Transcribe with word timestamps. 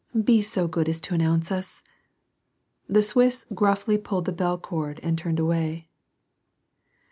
Be 0.23 0.41
so 0.41 0.67
good 0.67 0.89
as 0.89 0.99
to 1.01 1.13
announce 1.13 1.51
us." 1.51 1.83
The 2.87 3.03
Swiss 3.03 3.45
gruffly 3.53 3.99
pulled 3.99 4.25
the 4.25 4.31
bell 4.31 4.57
cord 4.57 4.99
and 5.03 5.15
turned 5.15 5.37
away. 5.37 5.85